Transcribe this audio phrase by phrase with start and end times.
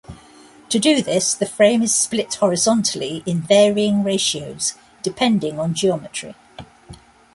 [0.69, 6.33] To do this, the frame is split horizontally in varying ratios depending on geometry.